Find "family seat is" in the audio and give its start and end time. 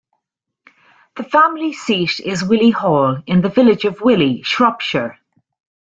1.23-2.43